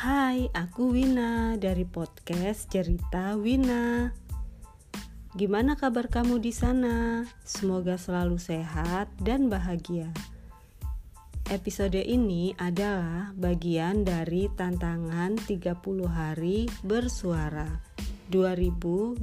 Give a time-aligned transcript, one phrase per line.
[0.00, 4.08] Hai, aku Wina dari podcast Cerita Wina.
[5.36, 7.28] Gimana kabar kamu di sana?
[7.44, 10.08] Semoga selalu sehat dan bahagia.
[11.52, 15.68] Episode ini adalah bagian dari tantangan 30
[16.08, 17.84] hari bersuara
[18.32, 19.20] 2022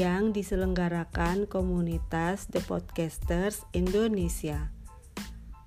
[0.00, 4.72] yang diselenggarakan komunitas The Podcasters Indonesia.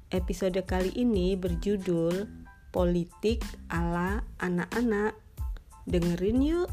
[0.09, 5.17] Episode kali ini berjudul Politik ala anak-anak.
[5.89, 6.69] Dengerin yuk.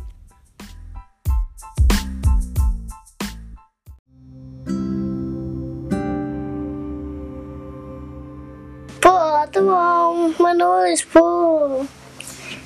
[9.01, 11.25] Bu, aku mau menulis, Bu.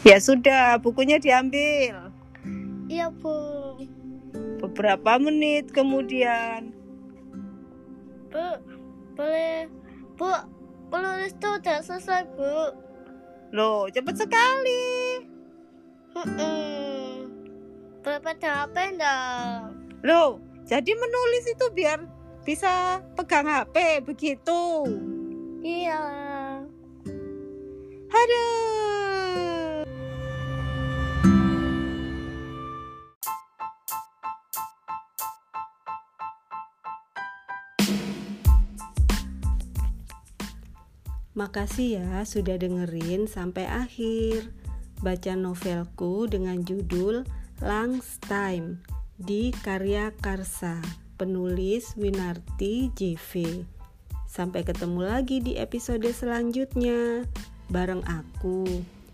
[0.02, 2.10] Ya sudah, bukunya diambil.
[2.90, 3.78] Iya, Bu.
[4.58, 6.74] Beberapa menit kemudian.
[8.34, 8.58] Bu,
[9.14, 9.70] boleh.
[10.18, 10.34] Bu,
[10.90, 12.89] menulis itu udah selesai, Bu.
[13.50, 15.22] Loh, cepat sekali.
[18.00, 19.74] Pegang HP enggak?
[20.06, 22.06] Loh, jadi menulis itu biar
[22.46, 24.86] bisa pegang HP begitu.
[25.60, 26.02] Iya.
[28.10, 28.59] Aduh.
[41.30, 44.50] Makasih ya sudah dengerin sampai akhir.
[45.00, 47.22] Baca novelku dengan judul
[47.62, 48.82] Lang's Time
[49.14, 50.82] di Karya Karsa,
[51.14, 53.62] penulis Winarti JV.
[54.26, 57.24] Sampai ketemu lagi di episode selanjutnya
[57.70, 58.66] bareng aku,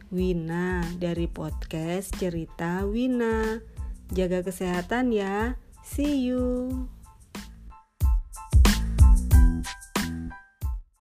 [0.09, 3.61] Wina dari podcast Cerita Wina.
[4.09, 5.61] Jaga kesehatan ya.
[5.85, 6.96] See you.